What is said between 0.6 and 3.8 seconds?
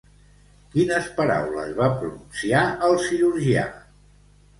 Quines paraules va pronunciar el cirurgià?